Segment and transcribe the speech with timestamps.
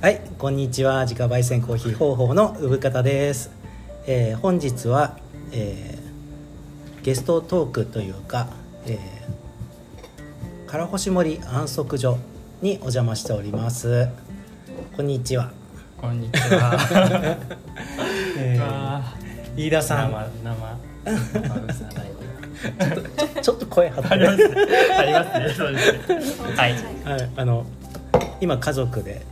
[0.00, 1.02] はい、こんにちは。
[1.02, 3.50] 自家焙煎コーヒー方法の産方です。
[4.06, 5.18] えー本日は、
[5.52, 8.48] えーゲストトークというか、
[8.86, 12.16] えー、唐星森安息所
[12.62, 14.08] にお邪魔しております。
[14.96, 15.50] こんにちは。
[15.98, 16.78] こんにちは。
[18.38, 19.02] えーわ
[19.54, 23.42] 飯田あさん、生生生うさない。
[23.42, 24.44] ちょっと声張ってあります。
[24.98, 25.54] ありますね。
[25.54, 25.78] そうで
[26.22, 26.56] すね。
[26.56, 26.72] はい。
[27.04, 27.66] はい、あの
[28.40, 29.26] 今家族で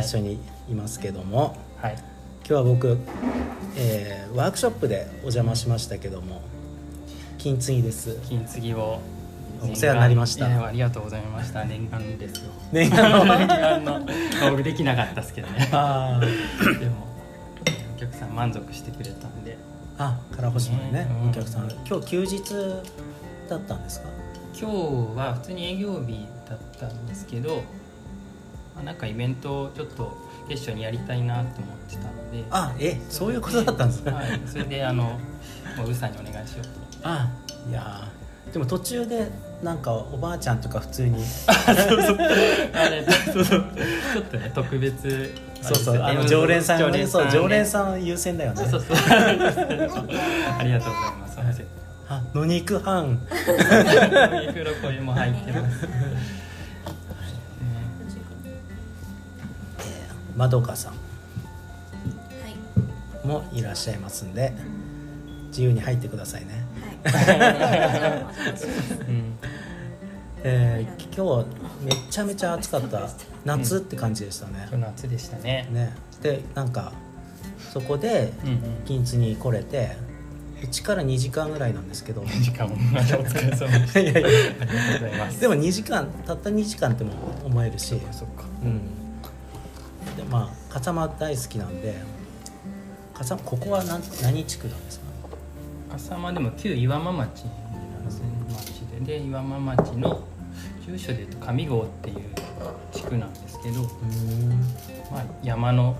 [0.00, 0.38] 一緒に
[0.70, 1.94] いますけども、はい。
[1.94, 2.02] 今
[2.48, 2.98] 日は僕、
[3.76, 6.40] えーワークショップでお邪魔しましたけども
[7.36, 9.00] 金継ぎです金継ぎを。
[9.62, 11.64] お世話になりましたありがとうございました。
[11.64, 12.50] 念願ですよ。
[12.72, 14.00] 念願の 念願の。
[14.50, 15.68] 僕できなかったですけどね。
[15.72, 17.06] あーでも。
[17.96, 19.56] お客さん満足してくれたんで。
[19.98, 22.42] あ唐星までね、うんお客さん今日休日
[23.48, 24.08] だったんですか？
[24.60, 27.62] 今日は普通に営業日だったんですけど。
[28.74, 30.16] まあなんかイベントをちょっと
[30.48, 32.44] 一緒にやりたいなと思ってたので。
[32.50, 35.18] あえそういうことだったんですね、はい、それであの
[35.76, 36.66] もうウさんにお願いしよう
[37.02, 37.08] と。
[37.08, 37.28] あ
[37.68, 38.52] いやー。
[38.52, 39.30] でも途中で
[39.62, 41.24] なんかおばあちゃんとか普通に。
[41.46, 43.64] あれそうそう。
[44.12, 48.64] ちょっとね特別そうそうあのれですね常連さんがね常連んさん優先だよね。
[48.64, 49.38] そうそう あり
[50.72, 51.62] がとうございます。
[52.08, 55.88] あ野肉飯肉の声も入ってます、
[60.36, 60.98] まどかさんは
[63.24, 63.26] い。
[63.26, 64.52] もいらっしゃいますんで
[65.48, 66.64] 自由に入ってくださいね。
[67.04, 68.24] は
[69.04, 69.04] い。
[69.08, 69.34] うん。
[70.44, 73.06] えー今日めちゃめちゃ暑かった
[73.44, 74.66] 夏って感じでしたね。
[74.72, 75.68] 今、日夏でしたね。
[75.70, 75.92] ね。
[76.22, 76.92] でなんか
[77.72, 78.60] そこでうんうん。
[78.86, 79.96] 金津に来れて
[80.62, 82.24] 1から2時間ぐらいなんですけど。
[82.24, 82.74] 時間も。
[82.74, 84.00] お疲れ様でした。
[84.00, 84.20] いやいや。
[84.22, 85.40] ありがとうございます。
[85.40, 87.12] でも2時間たった2時間っても
[87.44, 88.00] 思えるし。
[88.10, 88.44] そっか。
[88.62, 89.01] うん
[90.16, 91.94] でまあ笠間大好きなんで
[93.14, 95.06] 笠間ここは何何地区なんですか？
[95.92, 99.18] 笠間でも旧岩間町ですね町で。
[99.18, 100.22] で岩間町の
[100.86, 102.16] 住所でいうと上郷っていう
[102.92, 103.88] 地区なんですけど、うん。
[105.10, 105.96] まあ、山の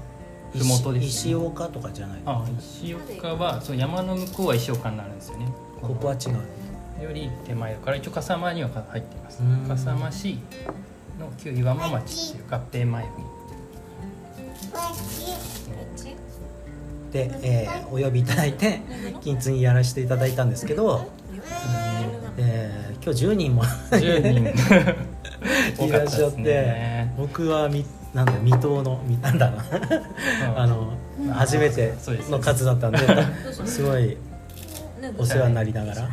[0.55, 5.47] 麓です、石石岡とかじゃないあ石岡はそう山の向こうは石岡になるんですよね。
[5.81, 7.05] ここは違う。
[7.05, 9.43] より手前だから一応笠間には入っています。
[9.43, 9.69] うん。
[9.69, 10.39] 笠間市
[11.19, 13.05] の旧岩間町っていう合併前
[17.13, 18.81] で、えーお呼びいただいて
[19.21, 21.11] 金津にやらせていただいたんですけど、
[22.39, 25.85] えー今日10人も10人。
[25.85, 27.15] いらっしゃって、ね。
[27.19, 27.85] 僕はみ
[28.15, 29.65] なんだ未踏のみなんだな
[30.57, 30.93] あの
[31.33, 31.95] 初めて
[32.31, 32.99] の数だったんで
[33.67, 33.83] す。
[33.83, 34.17] ごい
[35.19, 36.09] お世話になりながら、あ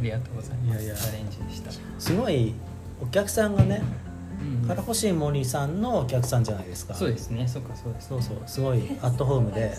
[0.00, 0.84] りがとうございます。
[0.84, 0.94] いやいや。
[0.94, 2.54] チャレンジでした、すごい
[3.02, 3.82] お客さんがね
[4.62, 6.94] うん唐星森さんのお客さんじゃないですか。
[6.94, 7.46] そうですね。
[7.48, 8.36] そうかそうですそうそう。
[8.46, 9.76] すごいアットホームで。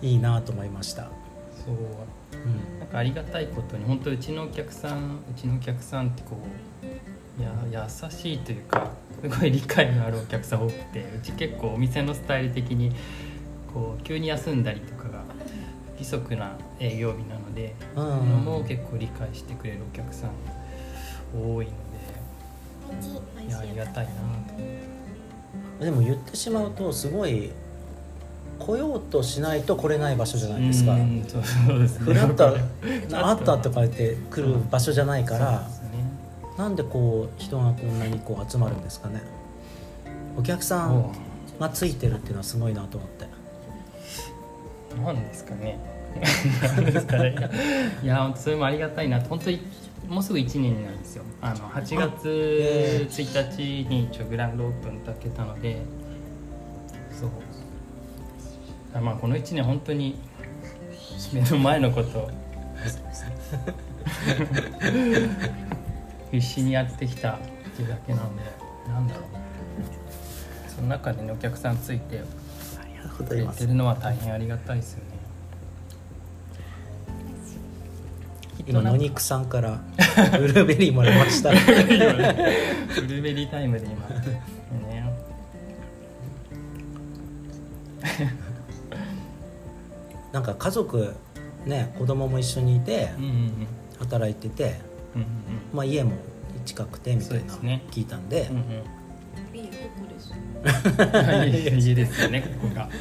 [0.00, 1.10] いいなと思いました、
[1.64, 1.74] そう。
[1.74, 1.76] う
[2.76, 2.78] ん。
[2.78, 8.92] なんかありがたいことに本当うちのお客さんうちのお客さんってこういや優しいというか
[9.22, 12.92] すごい理解のあるお客さん多くてうち結構お店のスタイル的に
[13.72, 15.24] こう急に休んだりとかが
[15.86, 20.30] 不規則な営業日なので、うんそういうのも結構理解してくれるお客さん
[21.34, 23.48] 多いので。
[23.48, 24.12] いやありがたいな。
[24.12, 27.50] と思ってでも言ってしまうとすごい
[28.58, 30.92] 来ようとしないと来れない場所じゃないですか。
[30.92, 32.04] うんそうそうですね。
[32.04, 32.58] フラッと
[33.16, 35.68] あったとか言って来る場所じゃないから。
[36.56, 39.22] なんでこう人がこんなにこう集まるんですかね。
[40.36, 41.12] お客さん
[41.60, 43.28] がついてるっていうのはすごいなと思って。
[45.00, 45.78] なんですかね。
[46.18, 47.36] ですかね。
[48.02, 49.20] いや、本当それもありがたいな。
[49.20, 49.60] と、本当に。
[50.08, 51.24] もうすぐ1年になるんですよ。
[51.40, 55.82] あの8月1日に一応グランドオープンだけたので。
[57.10, 57.30] そう。
[58.94, 60.18] あまあ、この1年本当に。
[61.32, 62.30] 目の前のこと。
[66.30, 67.38] 必死にやってきたっ
[67.76, 68.42] ていうだけなので、
[68.88, 69.24] なんだろう。
[70.74, 72.18] その中でね、お客さんついて。
[72.18, 72.22] あ
[72.86, 75.07] りがとうごくざいますれてるのは大変ありがたいですよね。
[78.68, 79.80] 今野肉さんから
[80.38, 81.48] ブルーベリーもらいました。
[81.50, 81.88] ブルー
[83.22, 84.06] ベリータイムで今。
[84.08, 84.42] ね。
[90.32, 91.14] なんか家族
[91.64, 93.66] ね子供も一緒にいてうんうんうん。
[94.00, 94.80] 働いてて、
[95.16, 95.24] うん
[95.72, 96.12] まあ、家も
[96.66, 97.82] 近くてみたいなね。
[97.90, 98.48] 聞いたんで。
[98.50, 98.62] うんうん。
[99.56, 100.38] いいここですう
[101.76, 102.90] んいいですよねここが。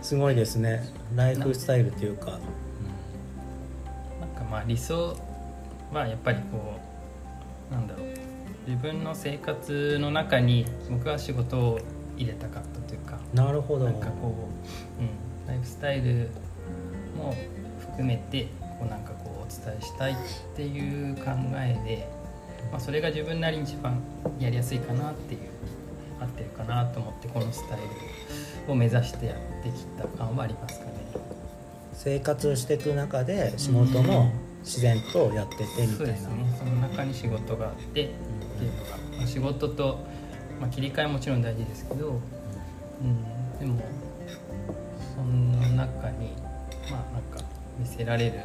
[0.00, 0.88] すごいですね。
[1.14, 2.46] ライフスタイルっていうか、なんか
[4.54, 5.16] まあ理想
[5.92, 6.78] はやっぱりこ
[7.70, 8.06] うなんだろう。
[8.68, 11.80] 自分の生活の中に僕は仕事を
[12.16, 13.86] 入れたかったというかなるほど。
[13.86, 14.48] なんかこ
[14.98, 16.30] う、うん、ライフスタイル
[17.16, 17.34] も
[17.80, 20.16] 含めてこうなんかこうお伝えしたいっ
[20.54, 22.08] ていう考えで、
[22.70, 24.00] まあ、それが自分なりに一番
[24.38, 25.40] やりやすいかなっていう
[26.20, 27.80] 合ってるかなと思ってこのスタイ
[28.66, 30.92] ルを目指してやってきた感はありますかね。
[31.92, 34.32] 生活していく中で仕事も
[34.64, 36.56] 自然とやっててみたいな、そうですね。
[36.58, 38.06] その中に仕事があってってい
[38.68, 40.06] うのが、まあ、仕事と、
[40.58, 42.20] まあ、切り替えもちろん大事ですけど、
[43.02, 43.82] うん、でも
[45.14, 46.32] その中に
[46.90, 47.44] まあなんか
[47.78, 48.38] 見せられる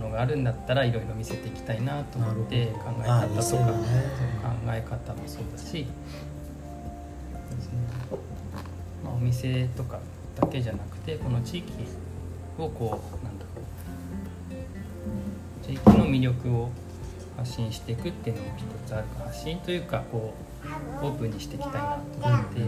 [0.00, 3.72] ものがあるんだったらいろいろ見せていきたいなと思って考え方とか、見せるね。
[3.72, 3.76] 考
[4.68, 5.86] え方もそうだし、そうで
[7.62, 7.78] すね。
[9.04, 10.00] まあ、お店とか
[10.40, 11.72] だけじゃなくてこの地域
[12.58, 13.37] をこうなん
[15.68, 16.70] 地域の魅力を
[17.36, 20.32] 発信していくっていうのも一つあるか発信というかこ
[21.02, 22.60] うオープンにしていきたいなと思って、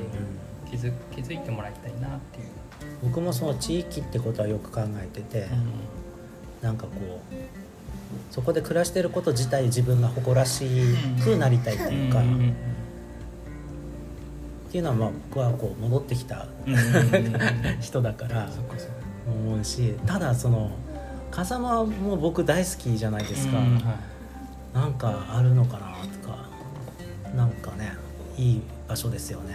[0.71, 2.47] 気づ気づいてもらいたいなっていう。
[3.03, 5.49] 僕もその地域ってことはよく考えてて、
[6.61, 10.67] なんかこうそこで暮らしてること自体自分が誇らし
[11.25, 12.55] くなりたいっていうか、うんうん
[14.69, 17.41] っていうのはまあ僕はこう戻ってきたうんうんうんうん。
[17.83, 18.49] 人だから
[19.27, 20.71] 思うしただその
[21.31, 23.83] 風間も僕大好きじゃないですか、うんはい。
[24.75, 26.51] なんかあるのかなとか。
[27.37, 27.93] なんかね
[28.37, 29.55] いい場所ですよね。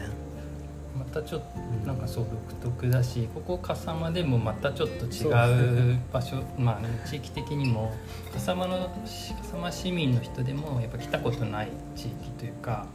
[0.97, 2.25] またちょっとなんかそう
[2.61, 7.93] 独特だしここ笠間でもまたちょっと違そうう場所まあ地域的にも
[8.33, 12.85] 笠間の笠間市民の人でもやっぱ来たことない地域というか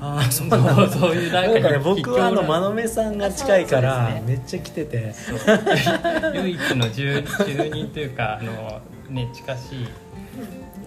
[0.00, 5.14] ああそうそうそういうなんかね僕はあの間真鍋さんが近いからめっちゃ来てて。
[6.34, 9.78] 唯一の住住人というかあの、ね、近しい、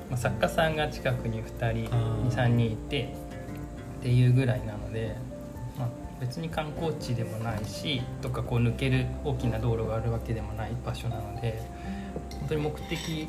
[0.09, 2.31] まあ、作家さんが近くに2人あー。
[2.31, 3.13] 23人いて
[3.99, 5.15] っていうぐらいなので、
[5.77, 5.89] まあ、
[6.19, 11.61] 別に観光地でもないしとかこう抜ける大きな道路があるわけでもない場所なので
[12.39, 13.27] 本当に目的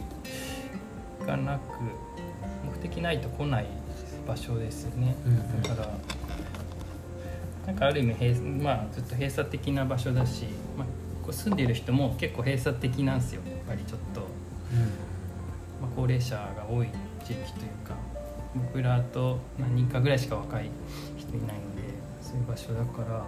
[1.26, 1.62] がなく
[2.64, 3.66] 目的ないと来ない
[4.30, 5.16] 場所ですよね。
[5.60, 5.88] だから
[7.66, 10.44] なんかある意味閉まあちょっと閉鎖的な場所だし、
[10.78, 10.86] まあ、
[11.20, 13.42] こう住んでいる人も結構閉鎖的なんですよ。
[13.44, 14.26] やっぱりちょっと、ま
[15.88, 16.88] あ、高齢者が多い
[17.24, 17.96] 地域というか
[18.54, 20.70] 僕らと何人かぐらいしか若い
[21.18, 21.82] 人いないので
[22.22, 23.26] そういう場所だから、まあ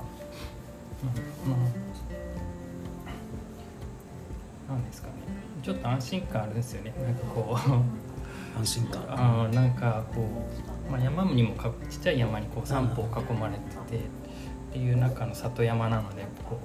[1.49, 1.57] ま
[4.69, 5.15] あなんですかね。
[5.65, 6.95] ちょっと安心感あるんですよね。
[7.03, 8.03] なんかこう。
[8.59, 9.03] 安心感。
[9.09, 13.61] あーなんかこう、まあ、山にもかちっちゃい山にこう三方囲まれて
[13.91, 14.01] てっ
[14.75, 16.61] ていう中の里山なのでこ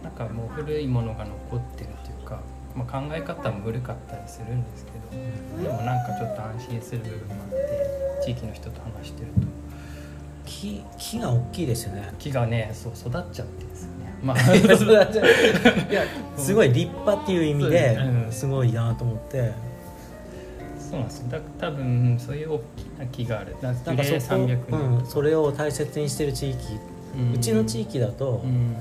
[0.00, 2.40] うなんかもう古いものが残ってるというか、
[2.76, 4.98] まあ、考え方も古かったりするんですけど
[5.64, 7.56] でもなんかちょっと安心する部分もあって
[8.24, 9.40] 地域の人と話してると。
[10.44, 12.12] 木木が大きいですよね。
[12.18, 13.92] 木がねそう育っちゃってですね。
[14.22, 14.36] まあ
[16.38, 19.71] すごい立派っていう意味ですごいなと思って
[20.92, 21.28] そうなんですよ。
[21.30, 22.62] だ多分そういう大き
[22.98, 23.56] な木がある。
[23.62, 24.76] だなんかそこ、300年とか。
[24.76, 26.58] うん、それを大切にしてる地域、
[27.34, 28.76] うちの地域だと、うん。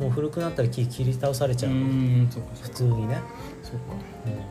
[0.00, 3.20] もう古くなったら木切り倒されちゃう、う普通にね、
[3.62, 3.94] そうか。
[4.26, 4.48] うん。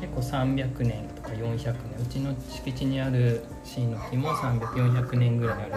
[0.00, 1.74] 結構300年とか400年。
[2.02, 5.72] うちの敷地にある椎の木も300400年ぐらいある。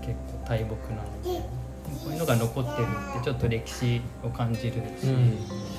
[0.00, 1.40] 結構大木なので
[1.84, 5.14] こういうのが残ってるってちょっと歴史を感じるし、うん。
[5.14, 5.20] ま
[5.72, 5.75] あ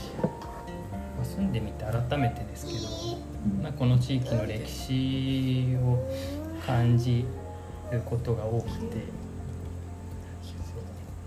[1.38, 3.74] 住んでみて改めてですけどなん。
[3.74, 6.04] かこの地域の歴史を
[6.66, 7.26] 感じ
[7.92, 9.04] ることが多くて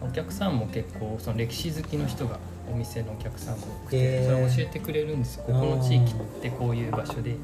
[0.01, 2.39] お客さんも結構その歴史好きの人が
[2.71, 7.37] お店のお客さんも多くて、それを教えてくれるんですよここの地域ってこういう場所で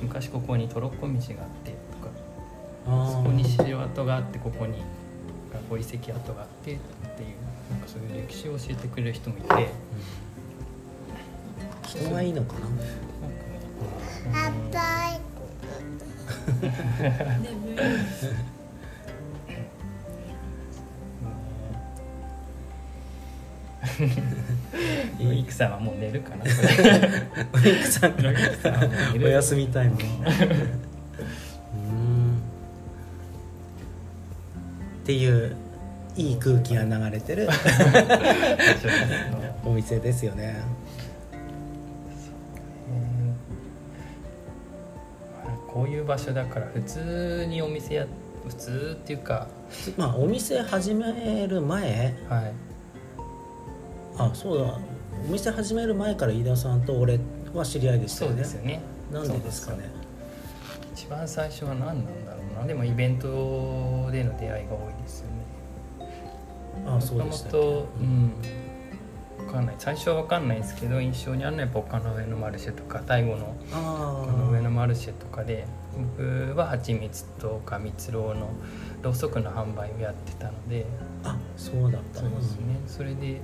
[0.00, 2.10] 昔ここにトロッコ道があってとか
[2.86, 4.82] あそこにー城跡があってここに
[5.52, 6.78] 学校遺跡跡があってっ
[7.16, 7.28] ていう
[7.70, 9.70] なんかそういう歴史を教えてくれる人もいて
[11.98, 12.30] 人がい。
[12.30, 12.32] い。
[12.32, 12.66] のかな
[17.38, 17.76] 眠い。
[24.00, 26.44] うんうんイクさんはもう寝るかな
[27.52, 29.98] お肉さんイクさんお休みタイム
[31.74, 32.42] うん
[35.02, 35.30] ってい。
[35.30, 35.56] う
[36.16, 36.32] い。
[36.32, 36.38] い。
[36.38, 37.48] 空気が流れてる
[39.64, 40.56] お店ですよね
[45.72, 48.06] こういう場所だから普通にお店や
[48.46, 49.46] 普通っていうか
[49.96, 52.14] まあお店始める前？
[52.28, 52.52] はい。
[54.18, 54.78] あそうだ。
[55.28, 57.18] お店始める前から飯田さんと俺
[57.54, 58.36] は知り合いでしたそよね。
[58.36, 58.80] うですよね。
[59.12, 59.90] なんでですかね？
[60.94, 62.66] 一番最初は何なんだろうな。
[62.66, 65.32] でもイベントでの出会いが多いですよね。
[66.86, 68.06] あそうでしたもともとうん。
[68.06, 68.61] 分
[69.52, 69.74] かんない。
[69.78, 75.66] 最初は分かんないですけど印象にあるのはやっぱ丘の上のマルシェとか大悟のあ丘の上あのマルシェとかで
[76.16, 78.50] 僕は蜂蜜とか蜜ろうの
[79.02, 80.86] ろうそくの販売をやってたので
[81.24, 82.80] あそうだったそうですね。
[82.86, 83.40] それで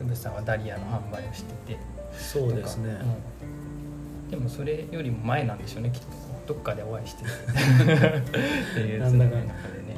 [0.00, 1.78] ウブさんはダリアの販売をしてて
[2.12, 2.98] そうですね。
[3.44, 4.30] うん。
[4.30, 6.06] でもそれよりも前なんでしょうねきっと。
[6.46, 7.26] どっかでお会いして っ
[8.74, 9.96] ていうつながりの中でね。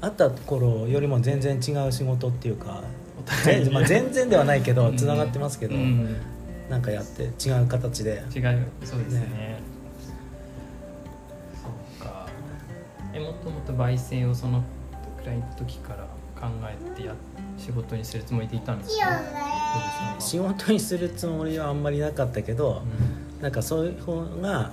[0.00, 2.82] 会った頃よりも全然違う仕事っていうか
[3.44, 4.96] 全まあ、全然ではないけどうん。
[4.96, 6.16] つながってますけど、うん。
[6.68, 8.22] なんかやって違う形で。
[8.34, 9.20] 違うそうですね。
[9.20, 9.60] ね。
[11.62, 11.68] そ
[12.02, 12.26] うか。
[13.14, 14.62] えもともと焙煎をその
[15.20, 16.06] くらいの時から
[16.40, 17.14] 考えてや
[17.56, 19.06] 仕事にするつもりでいたんですか？
[20.16, 22.82] ど仕事にするつもりはあんまりなかったけど、
[23.40, 24.72] なんかそういう方が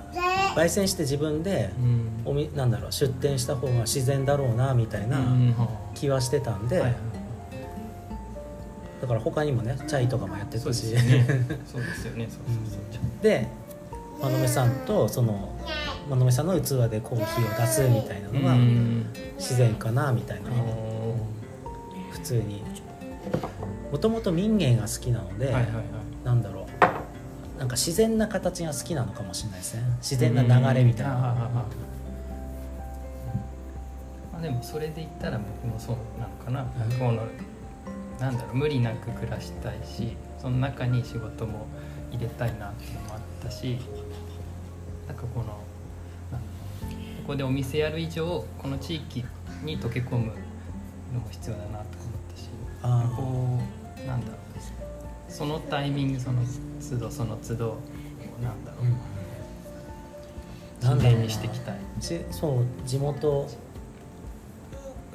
[0.54, 2.06] 焙煎して自分でうん。
[2.24, 5.18] おみなんだろう出店した方が自然だろうなみたいな
[5.94, 7.00] 気はしてたんで、あはいはい
[9.00, 11.26] だから他にもねチャイとかもやってそうたしですよね。
[11.66, 12.28] そうですよね。
[13.22, 13.48] で
[14.20, 15.54] 真鍋さんとその
[16.08, 19.06] 真鍋さんの器でコーヒーを出すみたいなのがうん。
[19.38, 20.50] 自然かなみたいな
[22.10, 22.62] 普通に。
[23.92, 25.72] もともと民芸が好きなので、はいはいはい。
[26.24, 27.58] なんだろう。
[27.58, 29.82] なんか自然な形が好きなのかもしれないですね。
[29.98, 31.12] 自然な流れみたいな。
[31.12, 31.68] ま
[34.38, 36.98] あでもそれで言ったら僕もそうなのかな、うん。
[36.98, 37.22] このな
[38.30, 41.66] んだろう無理なく暮らしたいしその中に仕事も
[42.10, 43.78] 入れたいなっていうのもあったし
[45.06, 45.60] なんかこのこ
[47.32, 49.24] こでお店やる以上この地域
[49.64, 50.32] に溶け込む
[51.12, 51.84] のも必要だなと思っ
[52.32, 52.48] たし
[53.16, 53.58] こ
[54.04, 54.36] うなんだろう
[55.28, 56.40] そのタイミングその
[56.80, 57.80] 都度その都度
[58.42, 58.96] なんだろう、うん。
[60.98, 61.78] 自然にしていきたい。
[62.00, 63.48] しそう地元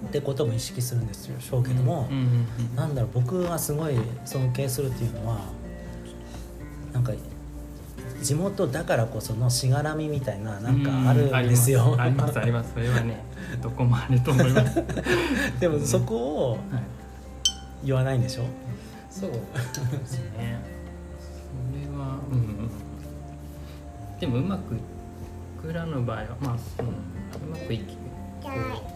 [0.07, 1.39] ってことも意識するんですよ。
[1.39, 2.09] しょうけども、
[2.75, 5.39] なんだろう僕がすごい尊敬するっていうのは
[6.93, 7.13] なんか
[8.21, 12.89] 地元だからこそのしがらみみたいななんかあるんですよ、ありますありますあります。
[12.89, 13.23] それはね
[13.61, 14.85] どこもあると思います、は
[15.59, 16.55] でもそこを
[17.83, 18.43] い、言わないんでしょ？
[19.09, 19.31] そう。
[19.31, 19.37] で
[20.05, 20.59] すね。
[21.73, 22.37] それはうん。
[22.37, 22.69] うん。
[24.19, 24.75] でもうまく
[25.57, 28.90] 僕らの場合はまあ、うん、うまくいきこう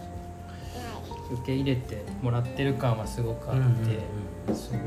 [1.32, 3.68] 受け入れてもらってる感はすごくあって、うん
[4.48, 4.80] うんそう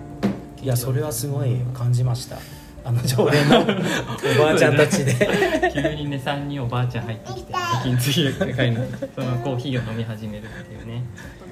[0.61, 2.37] いやそれはすごい感じました。
[2.83, 5.13] あの常連のおばあちゃんたちで。
[5.73, 7.53] 急にね3人おばあちゃん入ってきて
[7.83, 8.83] 金継ぎがいの
[9.15, 11.03] そのコーヒーを飲み始めるっていうね。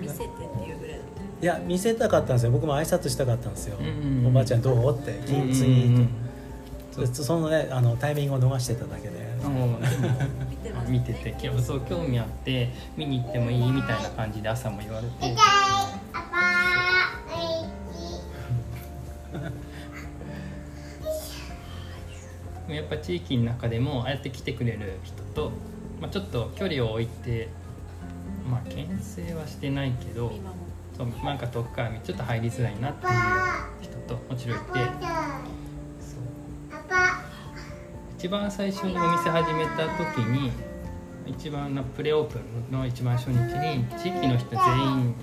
[0.02, 1.00] 見せてっていうぐらい
[1.42, 2.52] いや見せたかったんですよ。
[2.52, 4.98] 僕も挨拶したかったんですよ、うんうんおばあちゃんどう？
[4.98, 6.10] って金継うんうんうん
[7.06, 9.28] ぎそそのねあのタイミングを逃してただけで。
[9.48, 10.02] もう。
[10.02, 15.36] でもた見てます見てて今日そう興味あって見に行ってもいいみたいな感じで朝も言われて。
[22.68, 25.52] やっぱ地域の中でもああやって来てくれる人と、
[26.02, 27.48] まあ、ちょっと距離を置いて
[28.50, 30.34] まあ牽制はしてないけど
[30.98, 33.14] そうなんか遠くからちょっと入りづらいなっていう
[33.82, 34.66] 人ともちろんいて
[36.02, 36.20] そう。
[38.18, 40.52] 一番最初にお店始めた時に
[41.30, 44.60] 一番のプレオープンの一番初日に地域の人全
[44.92, 45.16] 員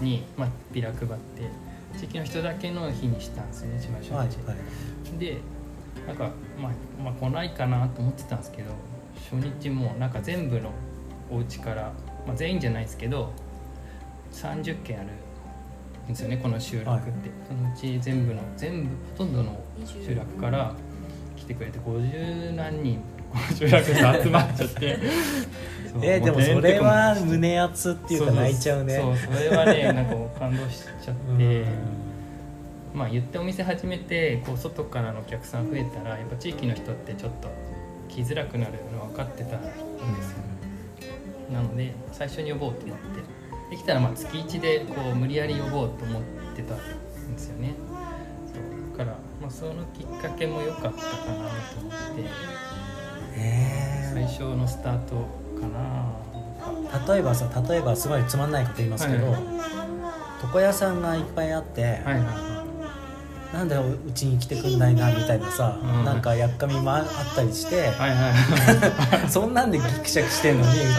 [0.00, 4.62] に、まあ、ビラ配って地域の人だけの日にしたんですよね一番初日、はいは
[5.14, 5.18] い。
[5.18, 5.38] で
[6.06, 6.72] なんか、まあ、
[7.02, 8.70] まあ来ないかなと思ってたんですけど
[9.30, 10.70] 初日もなんか全部の
[11.30, 11.92] お家から、
[12.26, 13.32] まあ、全員じゃないですけど
[14.32, 15.08] 30件ある
[16.06, 17.10] んですよねこの集落って、はい。
[17.48, 20.74] そのうち全部の全部ほとんどの集落から
[21.36, 23.00] 来てくれて50何人
[23.54, 24.98] 集落に集まっちゃって。
[26.02, 28.96] えーでもそれは胸熱っていうか泣いちゃうね。
[28.96, 31.20] そうそれはねなんかもう感動しちゃって。
[31.30, 31.66] うん。
[32.92, 37.48] まあ言ってお店始めてこう外からのお客さん増えたらやっぱ地域の人ってちょっと
[38.08, 39.70] 来づらくなるの分かってたんで
[40.22, 40.38] すよ。
[41.52, 43.36] なので最初に呼ぼうと思って。
[43.70, 46.22] できたらまあ月1でこう無理やり呼ぼうと思っ
[46.54, 46.78] てたん
[47.32, 47.74] ですよね。
[48.52, 48.98] そう。
[48.98, 52.22] だから、まあ、そのきっかけも良かったかなと思って
[53.36, 55.14] え最初のスタート
[55.60, 55.78] かな。
[56.98, 59.42] ー例えばさ例えばすごいつまんないこと言いますけど、はい。
[60.42, 62.66] 床屋さんがいっぱいあって、はいはいは
[63.52, 66.04] なんでうちに来てくんないなみたいなさ、うん。
[66.04, 70.92] なんかやっかみもあったりして、いはいはい そんなんでギクシャクしてんのにうちの。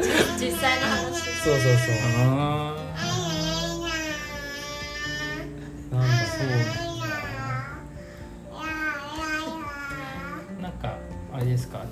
[0.40, 1.44] 実際の話です。
[1.44, 1.94] そうそうそう。
[2.16, 2.76] あなんだー。
[2.76, 2.79] そう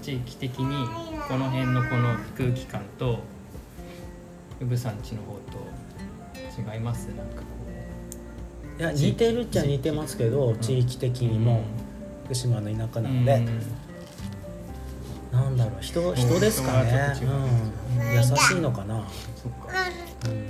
[0.09, 0.89] 地域的に
[1.29, 3.19] この辺のこの空気感と
[4.59, 5.59] ウブさんちの方と
[6.73, 7.09] 違います？
[7.09, 7.45] なんかこ
[8.79, 10.97] いや似てるっちゃ似てますけど地域。
[10.97, 11.63] 的うにも
[12.25, 13.61] 福島の田舎なので、うん。
[15.31, 17.13] なんだろう人人ですかね。
[17.21, 17.27] う
[18.01, 19.69] ん、優しいのかな、そっか。
[20.27, 20.47] うん。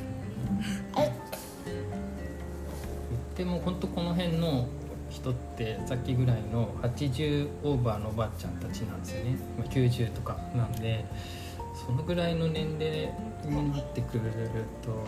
[3.36, 4.68] でも本当この辺の
[5.18, 9.36] 人ってさっきぐらいの80オーバーのおばあちゃんたちなんですよね。
[9.58, 11.04] まあ90とかなんで
[11.74, 13.12] そのぐらいの年齢
[13.44, 14.50] になってくれる
[14.82, 15.04] と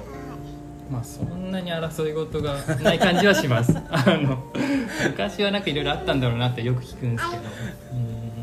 [0.91, 3.77] まあそんなに争い事がない感じはします。
[3.91, 4.43] あの
[5.05, 7.43] 昔はなんかいろいろあったんだろうなってよく聞くんですけど。
[7.43, 8.43] うん。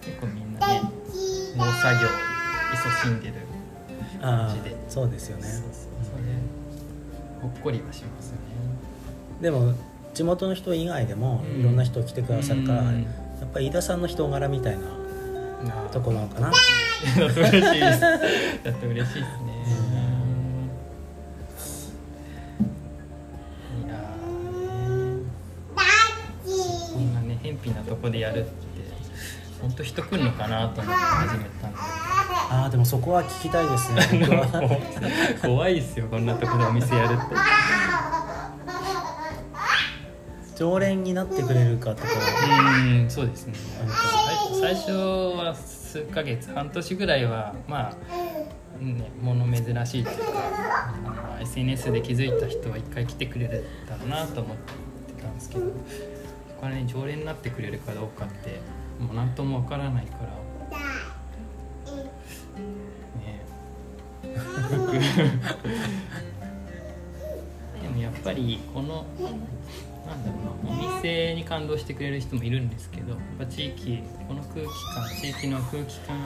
[0.00, 0.82] 結構みんなね
[1.56, 2.08] 農作業
[2.74, 3.34] 勤しんでる
[4.22, 4.76] あ感じで。
[4.76, 5.44] あそうですよね。
[7.42, 8.40] ほっこりはしますよね。
[9.42, 9.74] でも
[10.14, 11.60] 地元の人以外でもうん。
[11.60, 13.02] いろんな人来てくださるから、うん。
[13.02, 13.08] や
[13.44, 14.84] っぱり飯田さんの人柄みたいな
[15.92, 16.50] とこなのかな。
[17.18, 18.00] だと嬉しいです。
[18.00, 19.54] だと嬉しいですね。
[23.84, 23.94] いや
[26.94, 28.50] こんなね偏僻なとこでやるって
[29.60, 31.78] 本当人来るのかなと思って始めたんで。
[32.50, 34.28] ああでもそこは聞きたいですね
[35.42, 37.34] 怖いですよこんなとこでお店やるって。
[40.54, 42.08] 常連になってくれるかとか
[42.84, 43.54] うんそうですね
[44.60, 47.94] 最最初は数ヶ月半年ぐらいはまあ
[48.82, 50.52] ね物珍しいというか
[51.04, 55.66] あの SNS で気づいた人は一回来てくれるだろうなと思ってたんですけど
[56.60, 58.60] これね常連になってくれるかどうかって
[59.00, 60.44] もう何ともわからないから。
[63.20, 63.44] ね。
[64.70, 64.92] 僕
[67.82, 69.04] でもやっぱりこの
[70.06, 76.16] なんだろうなお店に感動してくれる人もいるんですけどやっぱ地域この空気感地域の空気感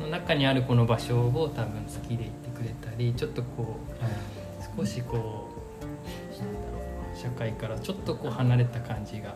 [0.00, 3.76] の中にあるこの場所を多分好きでいてくれたりちょっとこ
[4.76, 5.50] う少しこ
[7.14, 9.34] う社会からちょっとこう離れた感じが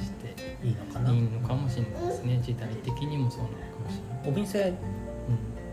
[0.00, 1.10] していいのかな？
[1.12, 4.28] いいのかもしれないですね時代的にもそうなのかもしれない。
[4.28, 4.76] お店うん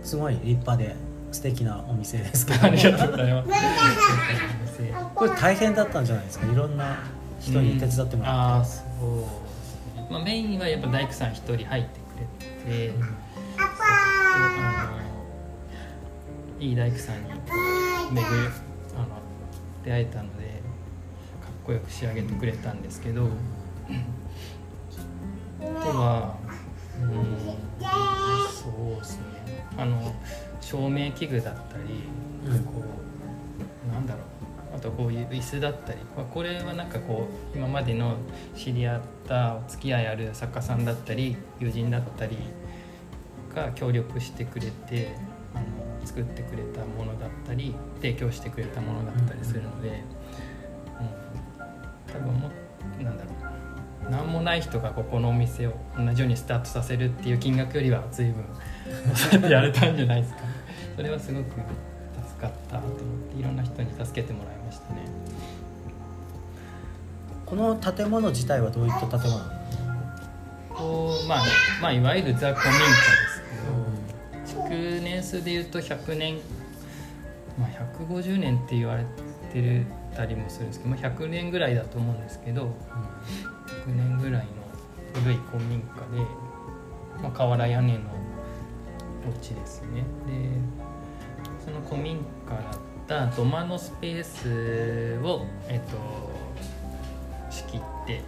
[0.05, 0.95] すごい立派で
[1.31, 4.72] 素敵なお店ですけど ありがとうございます。
[5.15, 6.51] これ大変だったんじゃないですか？
[6.51, 6.97] いろんな
[7.39, 12.93] 人に手伝ってもらああって、そうですね、まあ、メインはやっぱ大工さん一人入ってくれて、
[16.59, 18.51] いい大工さんに巡る
[18.95, 19.07] あの
[19.83, 20.45] 出会えたので
[21.41, 23.27] かっこよく仕上げてくれたんですけど、
[25.61, 26.37] あとは
[27.01, 27.09] うん
[28.49, 29.23] そうですね。
[29.77, 30.13] あの
[30.61, 31.83] 照明器具だったり、
[32.47, 32.63] うん。
[32.63, 32.71] こ
[33.89, 34.23] うなんだろう。
[34.23, 34.32] あ
[34.83, 38.17] とこういう椅子だったり、まあ、これはなんかこう今までの
[38.55, 42.37] 知り合ったお付き合いある作家さんだったり友人だったり
[43.55, 45.15] が協力してくれて
[45.55, 49.91] あの作ってくれたものだったり提供してくれたものだったりするので、う
[52.11, 52.51] ん、多分も
[53.01, 53.33] なんだろう。
[54.09, 58.43] 何もない人がここのお店を同じようにスタートさせるっていう金額よりは随分
[59.05, 60.39] 抑えてやれたんじゃないですか
[60.97, 61.61] それはすごく
[62.43, 62.97] かったと思っ
[63.31, 65.01] ていろんな人に助けてもらいましたね。
[67.45, 69.37] この建物自体はどういった建物？
[69.37, 69.63] なの
[70.69, 71.43] こう、まあ、
[71.81, 72.95] まあいわゆるザ・古民家で
[74.43, 76.39] すけど築年数でいうと100年、
[77.59, 77.69] まあ、
[78.01, 79.05] 150年って言われ
[79.51, 82.75] てるたりもするんですけど、まあ、100年ぐらいだと思うんですけど
[83.85, 86.25] 100年ぐらいの古い古民家で、
[87.21, 87.99] まあ、瓦屋根の
[89.27, 90.03] お家ですね。
[90.27, 90.82] で
[91.63, 95.97] その古民家だった土間のスペースを、えっと、
[97.49, 98.21] 仕切って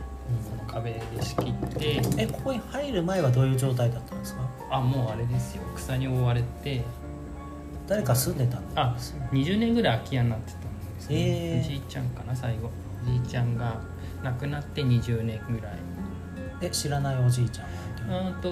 [0.50, 2.02] その壁で仕切って。
[2.18, 4.42] えここに入る前はどういう状態だったんですか？
[4.72, 5.64] あもうあれですよ。
[5.76, 6.84] 草に覆われて。
[7.88, 8.82] 誰か住んでたんだ？
[8.82, 8.96] あ
[9.32, 12.72] 20年ぐらい空き家になってたんですね、へーおじいちゃんかな最後。
[13.04, 13.80] おじいちゃんが
[14.24, 15.74] 亡くなって20年ぐらい。
[16.62, 17.72] え知らないおじいちゃんは？
[18.08, 18.52] あと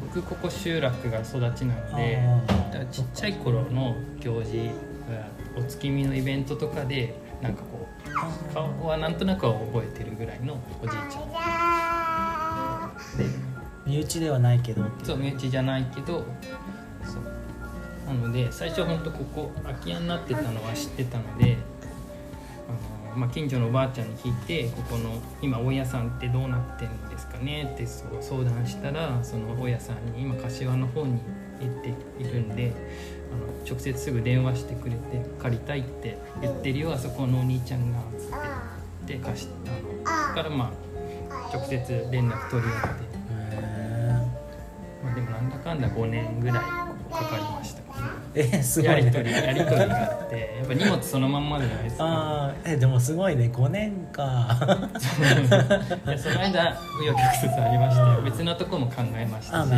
[0.00, 2.22] 僕ここ集落が育ちなので
[2.92, 4.70] ちっちゃい頃の行事
[5.56, 13.18] お月見のイベントとかでなんかこう顔はなんとなくは覚えてるぐらいのおじいちゃん。
[13.18, 13.24] で
[13.86, 16.24] 身内ではないけどそう身内じゃないけど
[17.04, 17.22] そう。
[18.06, 21.56] なので最初本当ここ空き家になってたのは知ってたので
[23.16, 27.70] まあ、近所のおばあちゃんに聞いてここの今大家さんってどうなってるんですかね？
[27.74, 31.20] ってそう相談したらその大家さんに今柏の方に
[31.60, 31.88] 行って
[32.22, 32.72] いるんで
[33.32, 34.98] あの直接すぐ電話してくれて
[35.40, 37.98] 借りたいって言ってるよあそこのお兄ちゃんが。
[38.18, 38.34] つって
[39.06, 40.72] で貸したのだからま
[41.30, 43.56] あ直接連絡取り合って、へ
[45.04, 47.65] まあ、でもなんだかんだ5年ぐらいかかりました
[48.36, 52.04] ええすごいやり取りねやり取りがあってやっぱ荷物そのまんまじゃないですか。
[52.04, 53.50] ああえでもすごいね。
[53.52, 54.22] 5年か。
[56.06, 59.70] いやその間紆余曲折ありまして別のとこも考えましたし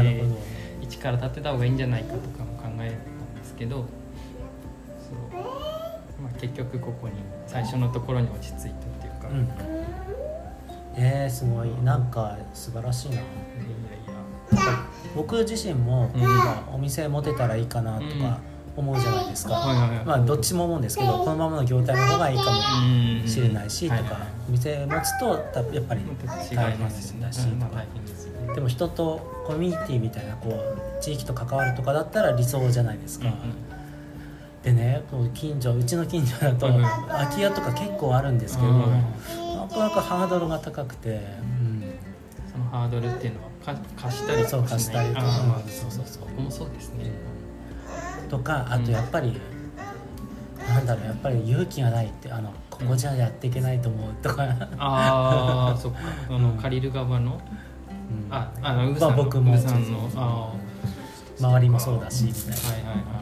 [0.83, 5.43] 一から立てた方がいいんじゃないかとかも考えたんですけどそう、
[6.21, 7.15] まあ、結局ここに
[7.47, 9.49] 最初のところに落ち着いたっていうか、うん。
[10.97, 11.71] えー、すごい。
[11.85, 13.15] なんか素晴らしいな。
[13.15, 13.25] いやい
[15.15, 16.23] 僕自身もうん。
[16.23, 18.41] 今お店持てたらいいかなとか
[18.79, 19.51] 思うじゃないですか、
[20.07, 22.49] まあどっちも思うんですけどこのままの業態の方がいいかも
[23.23, 26.03] やしれないしとかお店持つとたやっぱり
[26.55, 26.81] 大変
[27.21, 27.87] だしまあ大
[28.47, 33.27] 変でも人とコミュニティみたいなこう地域と関わるとかだったら理想じゃないですか、
[34.63, 36.83] でねこう近所うちの近所だとうん。
[36.83, 38.81] 空き家とか結構あるんですけど、うん。
[38.81, 41.83] なかなかハードルが高くて、うん、
[42.51, 45.23] そのハードルっていうのはか貸したりそう貸したりとか。
[45.69, 46.23] そうそうそう。
[46.25, 47.11] ここもそうですね、
[48.29, 49.41] とかあとやっぱり、
[50.69, 54.45] なんだろうやっぱり勇気がないってあのここじゃやっていけないと思うとか、
[54.79, 55.99] ああそっか。
[56.29, 57.41] あのうん借りる側の
[58.29, 58.35] うん。
[58.35, 60.55] ああのウグさんの、まあ僕もさんのあ
[61.41, 62.55] 周りもそうだしみたいな。
[62.55, 63.19] はいはいはい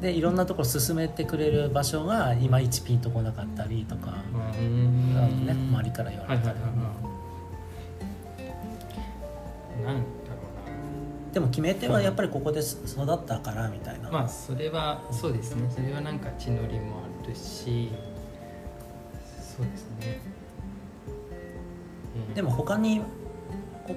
[0.00, 7.09] でいろんなところ進めてくれる場所がいまいちピンとこなかったりとか、ね、周りから言われたり、はいはいはいはい
[9.84, 10.40] なんだろ
[11.32, 15.70] でも決め手はやっぱりここで育ったからみたいな、うなまあそれはそうですね。
[15.70, 17.90] それはなんか血のりもあるし。
[19.38, 20.20] そうですね、
[22.28, 22.34] うん。
[22.34, 23.00] でも他に
[23.86, 23.94] こ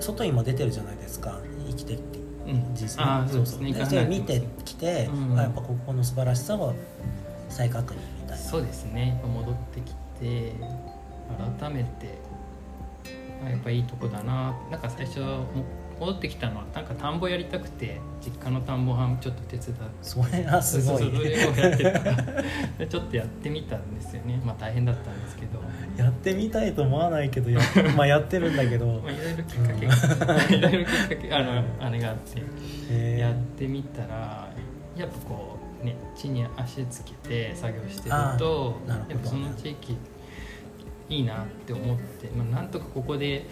[0.00, 1.38] 外にも出てるじゃないですか。
[1.68, 2.18] 生きてきて。
[2.46, 2.74] うん。
[2.74, 3.84] 実際あーそうですね。
[3.84, 5.38] それ見てきて、うん。
[5.38, 6.74] あやっぱここの素晴らしさを
[7.48, 8.36] 再確認みたいな。
[8.36, 9.22] そうですね。
[9.24, 10.54] 戻ってきて
[11.60, 12.27] 改めてあ
[13.44, 14.56] やっぱいいとこだな。
[14.70, 15.46] なんか最初も
[16.00, 19.84] 戻ってきたのはなんか田んぼやりたくて実家の田んぼはちょっと手伝って。
[20.02, 22.00] それはすごいそれをやってた。
[22.78, 24.40] でちょっとやってみたんですよね。
[24.44, 25.60] まあ大変だったんですけど、
[25.96, 27.60] やってみたいと思わないけどや
[27.96, 28.86] まあやってるんだけど。
[28.86, 30.56] まあ、いろいろきっかけが。
[30.56, 33.18] いろいろきっかけあのあれがあって。
[33.18, 34.48] やってみたら
[34.96, 39.96] やっぱこうね地に足つけて作業してるとやっぱその地域
[41.08, 43.46] いいなって思って、まあ、なんとかここで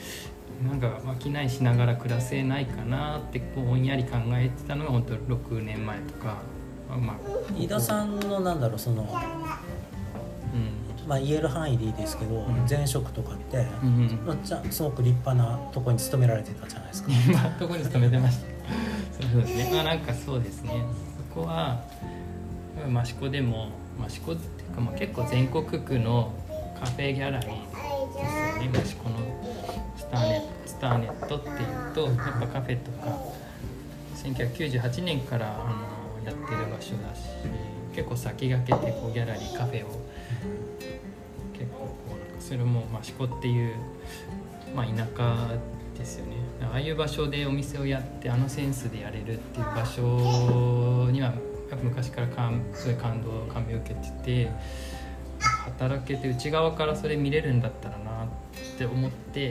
[0.65, 6.39] なんか商いしながら暮らせないかなってこうぼんやり考えてたのが本当6年前とか
[6.89, 7.17] まあまあ
[7.55, 9.09] 飯田さんのなんだろうその、うん。
[11.09, 12.67] まあ、言える範囲でいいですけど、ん。
[12.69, 17.11] 前職とかって、うんうんまあ、じゃあすごく立派なところに勤められてたじゃないですか。
[17.29, 18.47] 今どこに勤めてました。
[19.31, 19.71] そうですね。
[19.73, 20.83] まあなんかそうですね。
[21.31, 21.81] そこは
[23.03, 23.69] 益子でも
[24.07, 26.33] 益子っていうか、まあ、結構全国区の
[26.79, 27.77] カフェギャラリー。
[28.17, 29.17] ですよね益子の
[29.97, 33.19] スターネスターネットっていうとやっぱカフェとか
[34.15, 35.65] 1998年からあ
[36.23, 37.23] のやってる場所だし
[37.95, 39.89] 結構先駆けてこうギャラリーカフェを
[41.53, 43.75] 結構こうなんかそれも益子っていう、
[44.75, 45.49] まあ、田舎
[45.97, 46.37] ですよね。
[46.61, 51.33] ああいう場所でお店をやってあのセンスでやれるっていう場所には
[51.83, 54.51] 昔から感すごい感動感銘を受けてて
[55.67, 58.27] 働けて内側からそれ見れるんだったらなっ
[58.79, 59.51] て思って、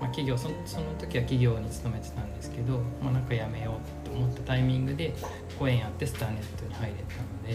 [0.00, 0.54] まあ、企業その
[0.98, 3.72] 時は企業に勤めてたんですけど、まあ、なんかやめよ
[4.04, 5.12] うと思ったタイミングで
[5.58, 7.54] 公演やってスターネットに入れたので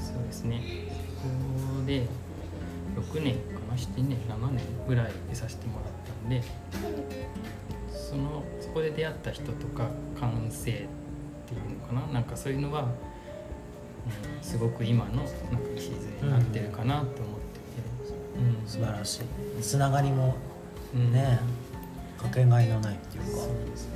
[0.00, 0.60] そうですね。
[1.22, 1.28] そ
[1.80, 2.06] こで
[2.96, 6.42] 6年かな？7年7年ぐらいでさせてもらったんで
[7.90, 12.12] そのそこで出会った人とか感性っていうのかな？
[12.12, 12.88] なんかそういうのは、
[14.42, 15.30] すごく今のなんか
[15.76, 17.22] 礎になってるかなと思ってて、
[18.38, 18.68] うん。
[18.68, 19.62] 素晴らしい。
[19.62, 20.36] つながりも
[20.94, 21.12] うん。
[21.12, 21.40] ね、
[22.18, 23.30] かけがえのないっていうか。
[23.30, 23.94] そうですね。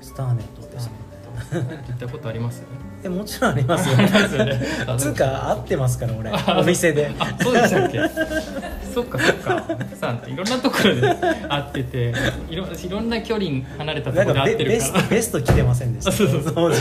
[0.00, 0.98] スターネットですもん。
[0.98, 1.09] ね
[1.52, 1.58] 行
[1.94, 2.62] ったことあります？
[3.02, 3.96] えもちろんありますよ。
[3.96, 4.60] ね。
[4.86, 6.30] あつうか会ってますから俺。
[6.30, 7.10] あお店で。
[7.18, 7.98] あそうでしたっけ？
[8.94, 9.64] そっかそっか。
[9.98, 11.00] さんいろんなところで
[11.48, 12.14] 会ってて
[12.48, 13.46] いろいろんな距離
[13.78, 14.84] 離れたところで会ってるから。
[14.84, 16.10] ストベスト着てませんでした。
[16.10, 16.42] あそうそう。
[16.42, 16.74] そうい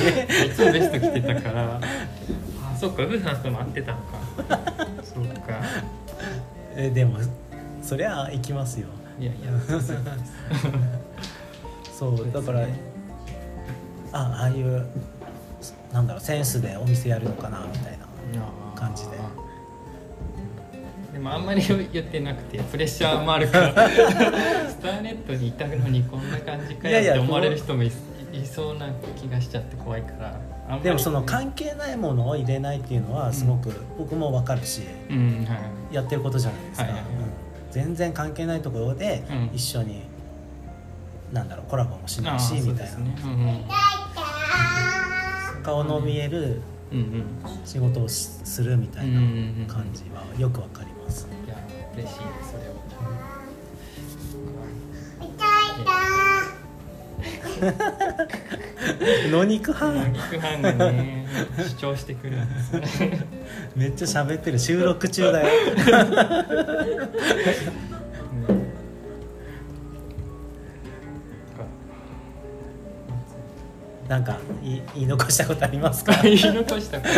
[0.55, 1.79] つもベスト着てたから。
[1.81, 4.05] あそっかウーさんとも会ってたのか。
[5.03, 5.61] そっか。
[6.75, 7.17] えでも
[7.81, 8.87] そりゃ行きますよ。
[9.19, 9.93] いやいや そうです
[11.97, 12.65] そうだから
[14.11, 14.85] あああいう
[15.93, 18.07] なんだろうセンスでお店やるのかなみたいな
[18.75, 19.17] 感じで。
[21.13, 23.89] でもあんまり言ってなくてプレッシャーもあるから
[24.69, 27.91] スターネットにいたのにこんな感じかよって思われる人もいい
[28.45, 30.39] そうな気がしちゃって怖いから。
[30.83, 35.55] でもその関係ないものを入れないっていうのはすごく僕も分かるし、うんは
[35.91, 37.11] いやってることじゃないですか、はいはいはい。
[37.11, 37.29] うん。
[37.71, 39.49] 全然関係ないところでうん。
[39.55, 40.03] 一緒に、
[41.33, 42.97] なんだろうコラボもしないしみたいな
[45.69, 46.62] 顔の見える
[47.63, 49.19] 仕事をしするみたいな
[49.67, 51.55] 感じはよくわかります、いや
[51.95, 52.79] 嬉しいですそれは。
[59.29, 60.08] 野肉派？
[60.10, 61.27] 肉ファンがね
[61.58, 62.49] 主張してくるん
[62.82, 63.27] ですね。
[63.75, 64.58] めっちゃ喋ってる。
[64.58, 65.49] 収録中だよ
[74.09, 76.11] なんか言い言い残したことありますか？
[76.13, 77.13] なんか言い残したこと？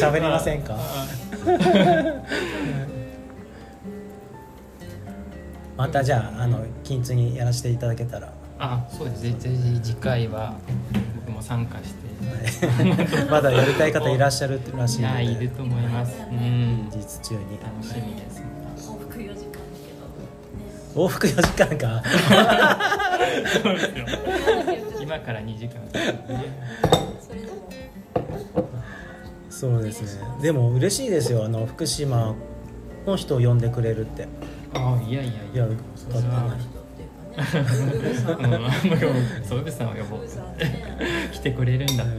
[0.00, 0.76] 喋りませんか？
[0.78, 1.06] あ
[5.76, 8.32] またじゃああの金継ぎやらせていただけたら。
[8.62, 10.52] あそうですぜぜひ次回は
[11.26, 12.10] 僕も参加して。
[13.30, 17.40] まだやりたい方いらっしゃるらしいいやいるのでと思いますうん実中に。
[17.62, 18.42] 楽しみです。
[18.86, 20.06] 往復4時間だけど。
[20.60, 20.68] ね。
[20.94, 22.02] 往復4時間か
[23.62, 24.06] そうですよ。
[25.00, 25.80] 今から2時間
[29.50, 30.24] そうですね。
[30.40, 31.44] でも嬉しいですよ。
[31.44, 32.34] あの福島
[33.06, 34.26] の人を呼んでくれるって。
[34.74, 36.30] あいやいやいいやいうかね
[37.36, 38.40] ウブさん。
[38.40, 39.44] うん。
[39.44, 40.20] そうブさんを呼ぼう
[41.32, 42.12] 来てくれるんだって。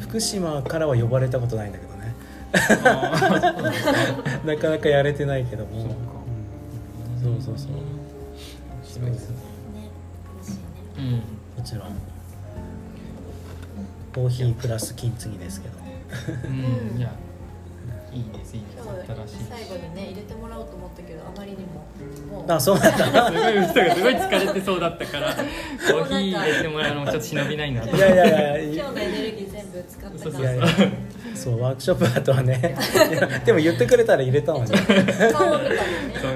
[0.00, 2.14] 福島からは呼ばれたことないんだけどね。
[4.44, 5.96] なかなかやれてないけども。
[7.22, 7.72] そうそうそうそう。
[7.72, 7.78] 面
[8.84, 9.47] 白いですね
[10.98, 11.96] もちろん。
[14.14, 15.78] コーヒープラス金継ぎですけど。
[16.48, 16.98] うん。
[16.98, 17.12] いや
[18.18, 18.78] いいですいいです。
[18.82, 21.86] 今日新しい最後にね入れてもらおうと思ったけどあまりにも
[22.38, 23.26] もうあそうなんだ。
[23.30, 25.34] すごい嘘がすごい疲れてそうだったから。
[25.36, 30.72] コーヒー入れてもらうのもちょっと忍びないなといやいやいや今日のエネルギー全部使ったかそうそういやいらや
[31.34, 32.76] そうワークショップ後はね。
[33.10, 35.14] い やでも言ってくれたら入れたのに顔を見たりね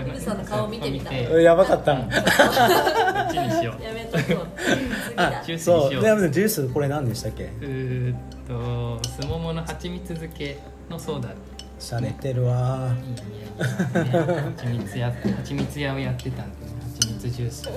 [0.08, 1.96] ウブさんの顔を見てみたややばかった。
[1.96, 4.46] こっちにしようめとこう。
[4.60, 6.02] 次あだジュースにそうしよう。
[6.04, 7.50] でもジュースこれ何でしたっけ？
[7.62, 8.16] えーっ
[8.46, 10.58] とすももの蜂蜜漬け
[10.90, 11.28] のソーダ
[11.82, 12.94] しゃれてるわ。
[13.04, 13.16] いいね。
[14.56, 16.72] 蜂蜜や蜂蜜屋をやってたんでね。
[16.94, 17.68] 蜂蜜ジュース。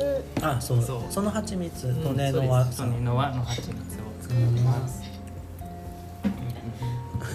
[0.41, 0.82] あそう。
[0.82, 1.02] そう。
[1.10, 2.96] その蜂蜜うんとねのはそうです。
[2.96, 3.76] 利根の輪の蜂蜜を
[4.22, 5.04] 使ってます。
[6.24, 6.30] 一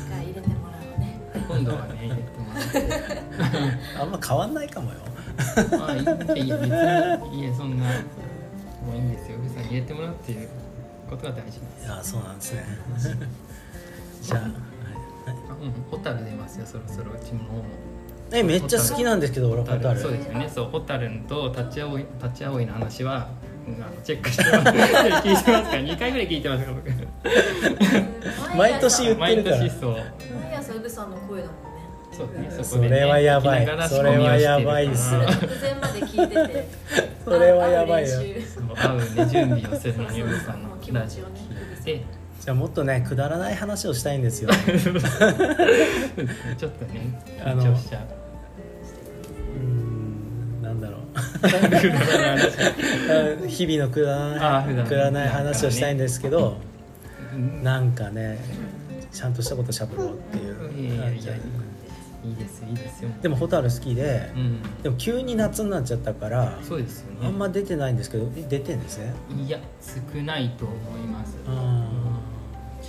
[0.09, 1.21] 回入れてもらおうね。
[1.49, 2.79] 今度はね入れてもらって。
[4.01, 4.99] あんま変わんないかもよ。
[5.73, 6.51] まあいいいや別にい
[7.45, 9.39] やそんなもういいんですよ。
[9.43, 10.49] 上さんに入れてもらうっていう
[11.09, 11.87] ことが大事です。
[11.87, 12.65] いやそうなんですね。
[14.23, 14.70] じゃあ
[15.31, 15.73] はいうん。
[15.91, 17.65] ホタル出ますよそろそろうちの方も。
[18.33, 20.01] えめっちゃ好きなんですけど俺ホタル。
[20.01, 20.49] そうですよね。
[20.53, 23.29] そうホタルとタッチアオイタッチアオイの話は
[23.67, 24.71] うんあのチェックしてます。
[24.71, 25.53] 聞いてますか？
[25.53, 29.57] ら2回ぐらい聞いてますから僕毎年言って毎るから。
[29.59, 29.97] 年そう。
[30.43, 31.71] 毎朝ウブさんの声だもんね
[32.13, 32.27] そう。
[32.41, 34.87] ねそそこで、ね、れはやばい聞きながらそれはやばい。
[34.87, 36.69] っす仕込みをしてる直前まで聞いてて
[37.25, 38.17] それはやばいよ。
[38.19, 38.59] 会う練習。
[38.75, 40.71] からそう会うね準備をするのにウブさんの。
[40.81, 41.31] 気持ちをね
[41.85, 42.05] 聞いて
[42.51, 44.51] じゃあもっとねくだらない話をしたいんですよ。
[46.59, 48.03] ちょっとねあの緊張しちゃう。
[49.55, 50.97] うーんなんだろ
[53.45, 53.47] う。
[53.47, 56.57] 日々のくだくだらない話をしたいんですけど
[57.33, 57.63] うん。
[57.63, 58.41] なんかね
[59.13, 60.57] ちゃんとしたことしゃべろうっていう。
[61.01, 61.33] 感じで
[62.23, 63.11] いいですいいですよ。
[63.23, 64.61] でもホタル好きでうん。
[64.83, 67.29] でも急に夏になっちゃったからそうですよね。
[67.29, 69.15] あんま出てないんですけど出てんですね？
[69.47, 71.37] いや少ないと思います。
[71.47, 71.85] あ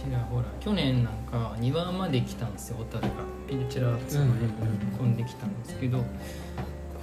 [0.01, 3.09] ちらほら去年なんか庭まで来たんですよホタルが。
[3.47, 4.47] ピンチラーツまで
[4.97, 6.05] 飛んできたんですけど今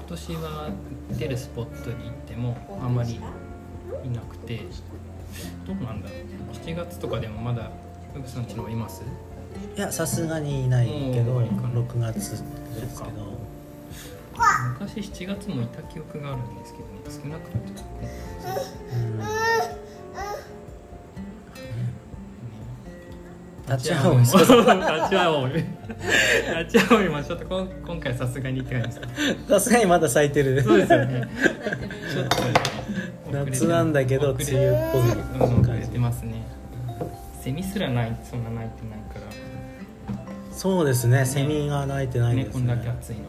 [0.08, 0.70] 年は
[1.18, 3.20] 出るスポットに行ってもあまり
[4.04, 4.62] いなくて。
[5.66, 6.18] どうなんだろう。
[6.56, 7.70] 7月とかでもまだ
[8.16, 9.02] ウブさんちのはいます？
[9.76, 11.68] いやさすがにいないけどうんいいかな。
[11.80, 12.42] 6月です
[13.02, 13.38] けど。
[14.80, 18.10] 昔7月もいた記憶があるんですけどね少なくなってたね
[18.94, 19.87] うん
[23.68, 25.66] 立ち会会う立ち会おう立
[26.70, 29.48] ち会おうもちょっとこん今回さすがにって感じです。
[29.48, 30.62] さすがにまだ咲いてる。
[30.62, 31.28] そうですよね。
[32.10, 32.52] ちょっとね
[33.30, 36.42] 夏なんだけど梅雨っぽいうん遅れてますね
[37.42, 39.20] セミすらないそんな鳴いてないから。
[40.52, 41.26] そうですね。
[41.26, 42.48] セミが鳴いてないですね。
[42.48, 43.28] ねこんだけ暑いのに。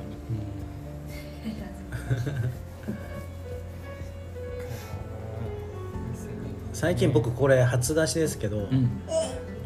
[6.71, 8.89] 最近僕これ初出しですけど、うん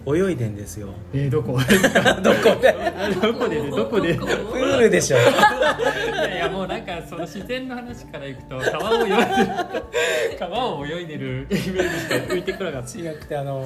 [0.06, 0.90] 泳いでんですよ。
[1.14, 1.54] えー、どこ？
[2.22, 2.76] どこで？
[3.22, 3.62] どこで？
[3.62, 4.16] ねどこで？
[4.16, 5.18] プールでしょ。
[5.18, 9.26] いやいやもうなんかその自然の話からいくと川を泳いでる
[10.40, 13.00] 川を泳いでるイメージしか浮いてこなかった。
[13.00, 13.66] 違くてあの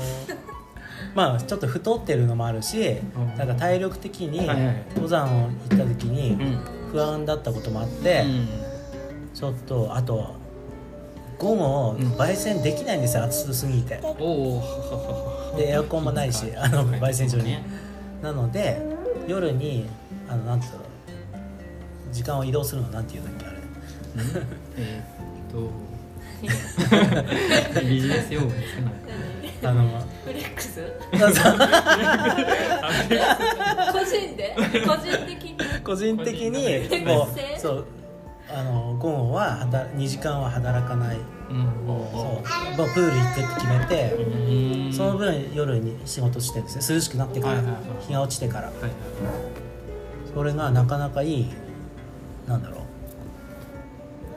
[1.16, 3.38] まあちょっと太ってるのもあるしうん。
[3.38, 4.46] なんか体力的に
[4.96, 6.60] 登山を行った時うにん。
[6.92, 8.48] 不安だったこともあって、うん。
[9.34, 10.37] ちょっとあと午
[11.38, 12.12] 後うん。
[12.14, 14.00] 焙煎できないんですよ暑すぎて。
[14.04, 17.46] おおでエアコンもないしあの焙煎所に。
[17.46, 17.64] ね。
[18.22, 18.82] なので
[19.28, 19.88] 夜に
[20.30, 20.80] あのなんつうの
[22.12, 23.58] 時間を移動するのなんていうんだっけあれ。
[24.78, 25.88] えーっと。
[27.82, 30.82] ビジネス用語ですかあのフレックス？
[33.92, 34.56] 個人で？
[34.86, 35.58] 個人的に？
[35.84, 37.28] 個人的にもう
[37.60, 37.86] そう
[38.50, 41.18] あの午後は働2時間は働かない。
[41.50, 41.66] うん。
[41.86, 42.78] そう。
[42.78, 44.94] もうプール行くって決めてうん。
[44.94, 46.96] その分夜に仕事してるんですね。
[46.96, 47.84] 涼しくなってからはいはいはい。
[48.08, 48.68] 日が落ちてから。
[48.68, 48.92] はいはい
[50.34, 51.48] それがなかなかいい
[52.48, 52.82] なんだろう。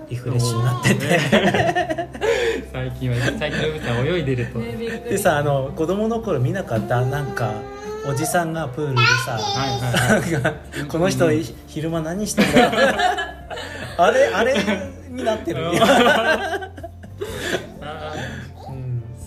[0.09, 1.20] リフレッシュになってて。
[2.73, 7.53] 最近は最近の海さん泳いでると、でさあの子供の頃見なかったなんか
[8.09, 10.85] おじさんがプールでさはいはいはい。
[10.88, 13.19] この人い昼間何してんだ
[14.05, 14.55] あれあれ
[15.09, 15.71] になってる。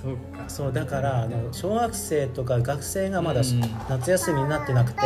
[0.02, 0.50] そうか。
[0.50, 3.62] そうだからあの小学生とか学生がまだうん。
[3.90, 5.00] 夏休みになってなくて。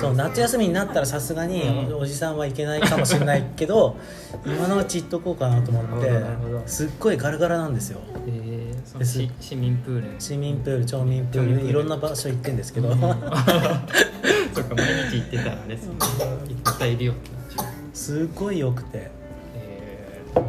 [0.00, 1.94] そう夏休みになったらさすがにうん。
[1.94, 3.96] おおじさんはいけないかもしれないけど
[4.44, 6.10] 今のうち行っとこうかなと思って
[6.66, 8.00] すっごいガラガラなんですよ。
[8.26, 10.20] えー、そのですし市民プール。
[10.20, 12.98] 市民プール町民プールいろんな場所行ってんですけど、うん。
[13.00, 13.12] そっ
[14.64, 15.78] か毎日行ってたらねいっ
[16.78, 17.14] ぱいいるよ
[17.96, 19.10] すっごい良くて、
[19.54, 20.46] えうんー、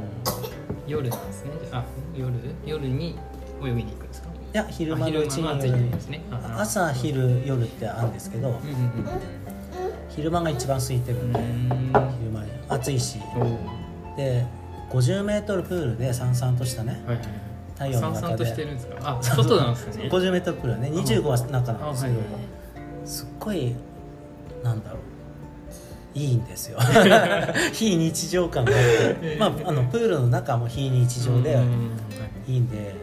[0.86, 1.52] 夜なんですね。
[1.72, 2.34] あ夜？
[2.66, 3.18] 夜に
[3.64, 4.28] 泳ぎに行くんですか？
[4.28, 5.92] いや昼間のうちに。
[5.92, 6.22] ですね。
[6.30, 8.60] あ朝昼夜ってあるんですけどうんうん
[10.10, 11.48] 昼間が一番空いてるんで、うん。
[12.20, 12.52] 昼間に。
[12.68, 13.20] 暑いし。
[13.38, 13.40] う。
[13.40, 14.46] んおーで
[14.92, 17.28] 50m プールでさんさんとしたねはいはい
[17.76, 18.68] 太陽の中で。
[19.04, 20.10] あ外なんですね。
[20.12, 22.18] 50m プールはね25は中なんですけど、
[23.06, 23.74] すっごい
[24.64, 25.00] なんだろう
[26.18, 26.80] いいんですよ。
[27.74, 31.58] 非日常感があって、まあ、あのプールの中も非日常で
[32.48, 32.96] いいいんで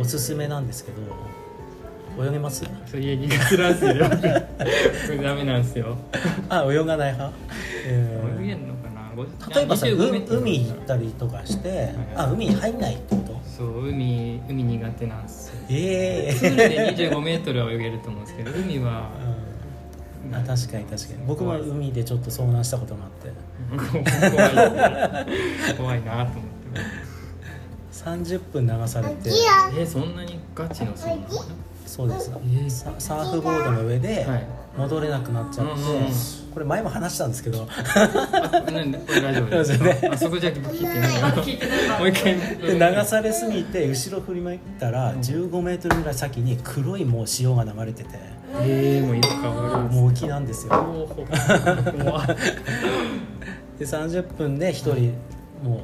[0.00, 2.64] おすすめなんですけど泳げます？
[2.86, 5.96] それ苦手なんですよ僕僕ダメなんですよ
[6.48, 7.32] あ泳がない派、
[7.86, 9.24] えー泳げんのかなご
[9.54, 19.35] 例えばさう25メートル海行ったりとかしてあ海に入んないってことそう海海苦手なんですよええプールで25メートルは泳げると思うんですけど海はうん
[20.32, 21.26] あ確かに確かに。
[21.26, 23.30] 僕も海でちょっと遭難したことがあって。
[23.90, 24.48] 怖
[25.72, 25.76] い。
[25.76, 27.06] 怖いなと思って。
[27.92, 29.30] 30分流されて。
[29.78, 31.22] えー、そんなにガチのそうなの？
[31.28, 31.44] か
[31.86, 32.30] そうです。
[32.30, 32.70] ー。
[32.70, 34.26] ササーフボードの上で
[34.76, 36.12] 戻れなくなっちゃって、うんうんうん。
[36.52, 37.66] これ前も話したんですけど。
[37.70, 38.98] あなんで
[40.12, 41.88] あそこじゃ聞いてないまだ聞いてない。
[41.90, 42.36] わもう一回。
[42.58, 50.72] で流されすぎて後ろ振り向いたら15メートルぐらい先に黒いもう潮が流れててえー、もう色変わるもう沖なんですよ
[53.78, 55.14] で30分で1人
[55.62, 55.80] もう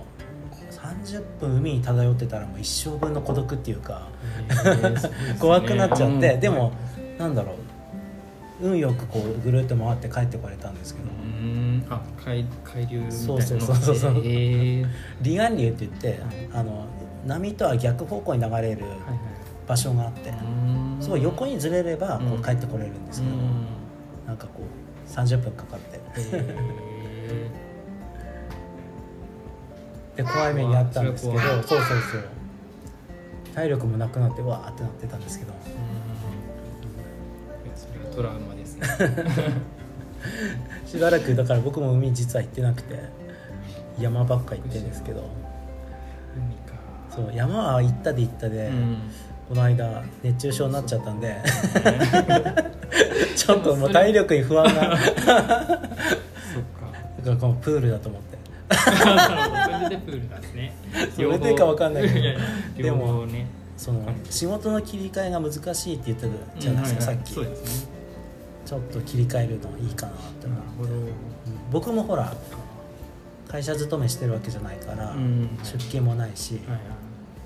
[0.70, 4.08] 30分海に漂ってたらもう一生分の孤独っていうか
[4.48, 5.36] えーね。
[5.38, 6.40] 怖くなっちゃって、うん。
[6.40, 6.72] でも
[7.18, 7.56] なんだろう。
[8.62, 11.08] 運よくこうぐるっと回って帰ってこれたんですけど、
[11.90, 14.12] あ海海流みたいなのそうそうそうそうそう。
[14.18, 14.86] えー、
[15.36, 16.20] 離岸流って言って
[16.52, 16.86] あの
[17.26, 18.78] 波とは逆方向に流れるはいはい
[19.66, 20.32] 場所があって、
[21.00, 23.66] すごい横にずれればこう帰ってこれるんですけど、うん。
[24.26, 26.00] なんかこう30分かかって。
[26.16, 27.50] え
[30.16, 32.24] で怖い目にあったんですけどそうそうそう。
[33.54, 35.52] 体力もなくなってわーってなってたんですけど。
[38.14, 38.86] トラウマですね。
[40.86, 42.98] しばらくだから僕も海実は行ってなくて
[43.98, 45.24] 山ばっか行ってるんですけど。
[47.14, 48.96] そう山は行ったで行ったで、うん
[49.52, 51.36] この間熱中症になっちゃったんで。
[53.36, 54.72] ちょっともう体力に不安が。
[54.72, 55.12] だそっか。
[57.22, 58.38] からこのプールだと思って。
[58.74, 58.90] そ
[59.82, 60.74] れでプールなんですね。
[61.14, 62.18] それでかわかんないけど。
[62.24, 62.38] やや
[62.78, 63.46] でもね。
[63.76, 67.26] その仕事の切り替えが難しいって言ってたじゃないですか、うんはいはい。
[67.26, 67.40] さっき。
[67.40, 67.46] ね。
[68.64, 70.94] ちょっと切り替えるのいいかなって思うなるほど。
[70.94, 71.08] うん。
[71.70, 72.32] 僕もほら
[73.48, 75.58] 会社勤めしてるわけじゃないから、うん。
[75.62, 76.80] 出勤もないし、はいはい。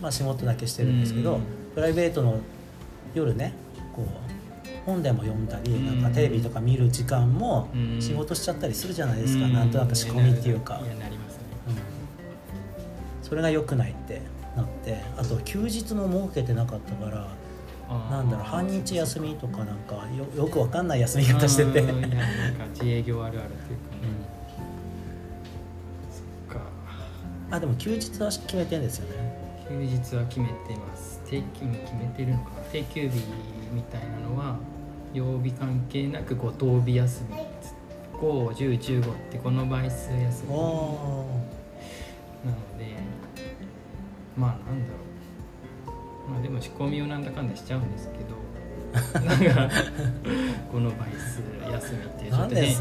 [0.01, 2.41] まあ、仕事だけしてるんですけど、うんプライベートの
[3.15, 3.53] 夜ね
[3.95, 4.07] こう
[4.87, 6.01] 本でも読んだり、うん。
[6.01, 8.01] なんかテレビとか見る時間もうん。
[8.01, 9.53] 仕事しちゃったりするじゃないですか、うん。
[9.53, 10.81] なんとなく仕込みっていうか、
[13.23, 14.23] それが良くないって
[14.57, 17.29] なってあと休日も設けてなかったから
[18.11, 22.09] なんだろう半日休みとかなんかよよくわかんない休み方してて、なんか
[22.73, 24.01] 自営業あるあるっていうかね、
[26.49, 26.63] そっか。
[27.51, 29.36] あでも休日は決めてんですよね
[29.69, 31.21] 休日は決めてます。
[31.27, 32.57] 定休日決めてるのかな？
[32.73, 33.25] 定休日
[33.73, 34.59] みたいなのは
[35.13, 37.37] 曜日関係なく5等日休み。
[38.21, 40.51] 51015ってこの倍数休み。
[40.51, 41.27] なのお
[42.79, 42.97] で
[44.37, 44.99] まあなんだろ
[46.29, 46.31] う。
[46.31, 48.37] まあでも仕込みをなんだかんだしちゃうんですけど
[49.27, 49.75] なんか
[50.73, 52.75] この倍数休みってちょっとねね。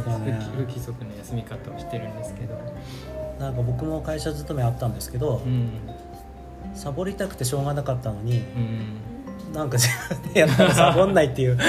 [0.55, 2.55] 不不規則な休み方をしてるんですけど。
[2.55, 5.69] ーなんか僕も会社勤めあったんですけど、うん
[6.75, 9.53] サボりたくてしょうがなかったのにうん。
[9.53, 9.89] なんか自
[10.21, 11.55] 分でやったらサボんないっていう。
[11.55, 11.63] ね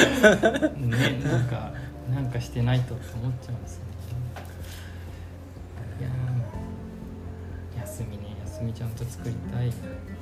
[1.24, 1.72] なんか
[2.12, 3.86] なんかしてないとって思っちゃうんですよね。
[6.00, 9.72] いやー休みね休みちゃんと作りたい。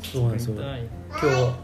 [0.03, 0.57] そうなんですよ。
[0.57, 0.73] 今
[1.21, 1.55] 日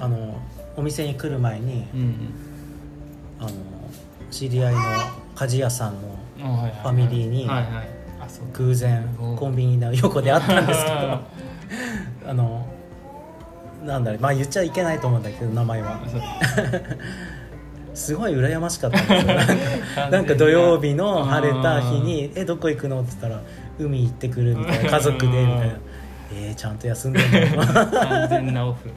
[0.00, 0.40] あの
[0.76, 2.14] お店に来る前にうん。
[3.38, 3.50] あの
[4.30, 4.80] 知り合いの
[5.34, 7.66] 鍛冶屋さんのファミリーにはいはい。
[7.66, 8.01] あそう
[8.52, 10.96] 偶然おコンビニの横で会ったんですけど。
[12.30, 12.66] あの
[13.84, 16.00] なんだろうまあ言っちゃいけないと思うんだけど名前は。
[17.94, 19.26] すごい羨ましかったんです
[19.98, 20.08] よ。
[20.10, 23.42] なんか 土曜日の晴れた日に「えどこ行くの?」って言ったら
[23.78, 25.64] 「海行ってくる」みたいな家族でみたいな
[26.32, 27.22] 「えー、ちゃんと休んでん
[27.56, 28.88] の?」完全なオフ。
[28.88, 28.92] う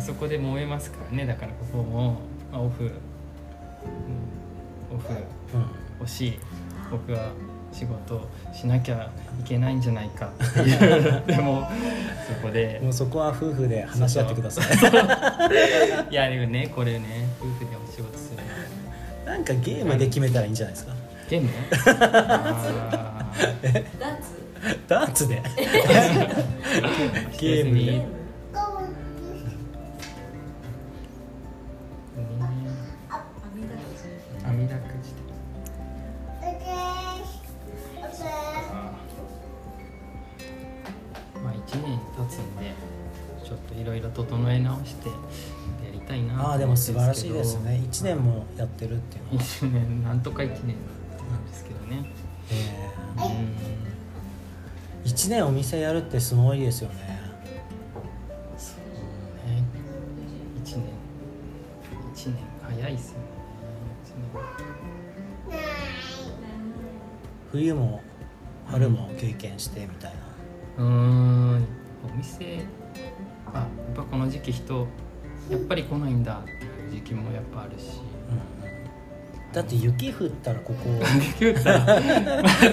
[0.00, 0.02] ん。
[0.02, 1.24] そこで燃えますからね。
[1.26, 2.18] だからここも、
[2.52, 2.92] まあ、オフ、うん、オ
[4.98, 5.14] フ。
[5.54, 5.64] うん。
[6.00, 6.38] 欲しい
[6.90, 7.30] 僕は
[7.72, 8.20] 仕事
[8.52, 9.10] しなきゃ
[9.40, 10.26] いけないんじゃないか。
[10.26, 11.68] っていうでも
[12.26, 12.80] そこで。
[12.82, 14.66] もうそこは夫婦で話し合ってください。
[16.10, 18.42] いやでもねこれね夫婦でお仕事する。
[19.24, 20.92] なんかゲームで決めたらいいんじゃないですか？
[21.28, 22.54] ゲームダー
[24.18, 24.40] ツ。
[24.88, 25.40] ダーツで。
[27.38, 28.02] ゲームで
[44.24, 45.14] 整え直してや
[45.92, 47.82] りたいなとああでも素晴らしいですね。
[47.90, 50.76] 1年ももやってるっていうのは、1年なんとか1年
[51.30, 52.10] なんですけどね。
[52.50, 52.90] え。
[53.16, 53.22] うん。
[55.04, 57.20] ー、1年お店やるってすごいですよね。
[58.56, 59.64] そうね。
[60.64, 60.84] 1年
[62.14, 63.40] 1年早いっすよね。
[67.50, 68.00] 冬も
[68.66, 70.14] 春も経験してみたい
[70.78, 71.66] な、うーん。
[72.04, 72.64] お店
[73.54, 74.86] あやっぱこの時期人
[75.50, 78.00] やっぱり来ないんだっていう時期もやっぱあるし。
[78.32, 78.60] うん
[79.52, 80.84] だって雪降ったらここ
[81.40, 82.00] 言ったら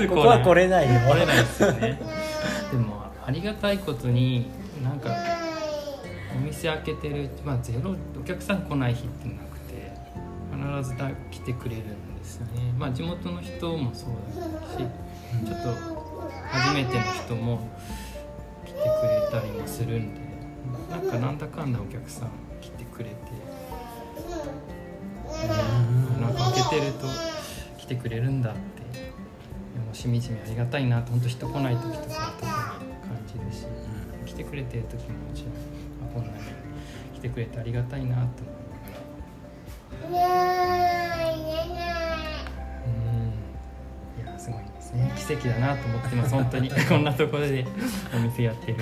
[0.07, 0.99] ここは来れないよ。
[1.11, 1.99] 来れないですよね。
[2.71, 4.45] でもありがたいことに
[4.83, 5.09] なんか
[6.35, 9.91] お店開けてるまあゼロお客さん来ない日ってなくて
[10.51, 12.71] 必ずだ来てくれるんですよね。
[12.77, 15.69] まあ地元の人もそうだしちょっと
[16.51, 17.59] 初めての人も
[18.65, 20.26] 来てくれたりもするんで
[20.89, 22.31] なんかなんだかんだお客さん
[22.61, 23.15] 来てくれて。
[25.27, 27.07] うんなんか開けてると
[27.77, 28.59] 来てくれるんだって。
[28.99, 29.11] で
[29.85, 33.67] もしみじみありがたいなと本当人来ない時とか特に感じるし。
[34.25, 35.53] 来てくれてる時ももちろん。
[36.09, 36.37] あこんなに
[37.15, 38.41] 来てくれてありがたいなと思って。
[44.97, 46.69] ね奇跡だなと思ってます本当に。
[46.89, 47.65] こんなところで
[48.15, 48.77] お店やってる。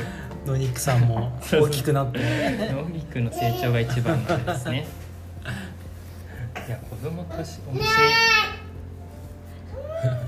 [0.45, 2.20] 野肉さんも大きくなって。
[2.72, 4.86] ノビクの成長が一番のですね。
[6.68, 7.84] いや子供としお店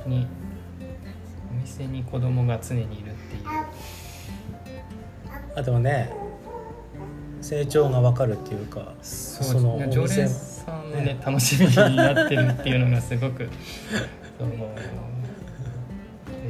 [0.06, 0.28] に
[1.52, 3.44] お店に子供が常にいるっていう。
[5.56, 6.12] あでもね
[7.42, 13.50] 成長が分かるっていうかそのお常店連さんのね楽しみになってるっていうのがすごく
[14.38, 15.17] その嬉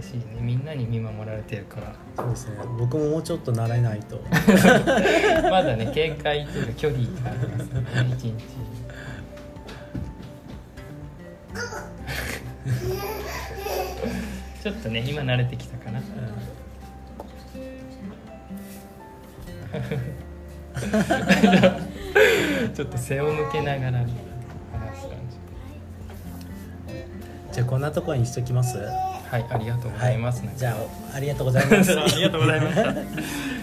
[0.08, 0.24] しいね。
[0.42, 1.94] みんなに見守られてるから。
[2.18, 2.56] そうですね。
[2.80, 4.22] 僕ももうちょっと慣れないと。
[5.50, 7.88] まだね警戒というか距離がありますよね
[8.18, 8.34] 一日。
[14.64, 16.02] ちょっとね今慣れてきたかな。
[22.74, 25.18] ちょっと背を向けながら話す感
[27.52, 27.60] じ。
[27.60, 28.78] ゃあこんなところにしときます？
[28.78, 28.84] じ
[29.30, 31.92] はいありがとうございます、じゃあありがとうございます。
[32.00, 33.57] ありがとうございました